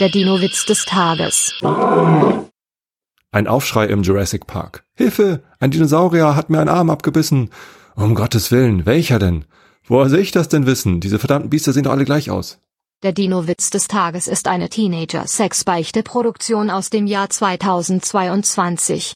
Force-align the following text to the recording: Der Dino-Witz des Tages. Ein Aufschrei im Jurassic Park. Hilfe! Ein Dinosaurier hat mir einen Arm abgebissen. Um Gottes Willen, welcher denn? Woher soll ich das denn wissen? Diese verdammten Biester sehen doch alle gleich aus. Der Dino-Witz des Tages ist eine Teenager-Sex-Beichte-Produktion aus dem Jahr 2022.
Der 0.00 0.08
Dino-Witz 0.08 0.66
des 0.66 0.86
Tages. 0.86 1.54
Ein 3.30 3.46
Aufschrei 3.46 3.86
im 3.86 4.02
Jurassic 4.02 4.48
Park. 4.48 4.84
Hilfe! 4.96 5.44
Ein 5.60 5.70
Dinosaurier 5.70 6.34
hat 6.34 6.50
mir 6.50 6.58
einen 6.58 6.68
Arm 6.68 6.90
abgebissen. 6.90 7.50
Um 7.94 8.16
Gottes 8.16 8.50
Willen, 8.50 8.86
welcher 8.86 9.20
denn? 9.20 9.44
Woher 9.86 10.10
soll 10.10 10.18
ich 10.18 10.32
das 10.32 10.48
denn 10.48 10.66
wissen? 10.66 10.98
Diese 10.98 11.20
verdammten 11.20 11.48
Biester 11.48 11.72
sehen 11.72 11.84
doch 11.84 11.92
alle 11.92 12.04
gleich 12.04 12.28
aus. 12.28 12.58
Der 13.04 13.12
Dino-Witz 13.12 13.70
des 13.70 13.86
Tages 13.86 14.26
ist 14.26 14.48
eine 14.48 14.68
Teenager-Sex-Beichte-Produktion 14.68 16.70
aus 16.70 16.90
dem 16.90 17.06
Jahr 17.06 17.30
2022. 17.30 19.12